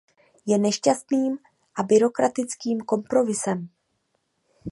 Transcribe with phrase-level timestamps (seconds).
[0.49, 1.33] Je nešťastným
[1.77, 3.59] a byrokratickým kompromisem.